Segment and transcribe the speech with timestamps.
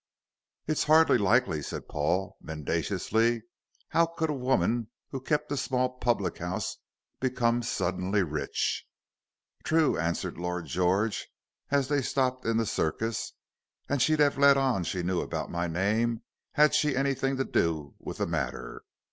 [0.65, 3.43] "It's hardly likely," said Paul, mendaciously.
[3.89, 6.77] "How could a woman who kept a small public house
[7.19, 8.87] become suddenly rich?"
[9.63, 11.27] "True," answered Lord George,
[11.69, 13.33] as they stopped in the Circus,
[13.87, 16.23] "and she'd have let on she knew about my name
[16.53, 18.81] had she anything to do with the matter.